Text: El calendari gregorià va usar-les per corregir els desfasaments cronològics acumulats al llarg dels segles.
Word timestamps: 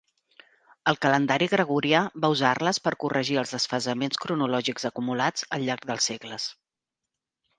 El 0.91 0.95
calendari 1.05 1.47
gregorià 1.51 1.99
va 2.23 2.31
usar-les 2.35 2.79
per 2.87 2.93
corregir 3.03 3.37
els 3.41 3.53
desfasaments 3.57 4.21
cronològics 4.23 4.89
acumulats 4.91 5.47
al 5.59 5.67
llarg 5.69 5.89
dels 5.91 6.09
segles. 6.13 6.49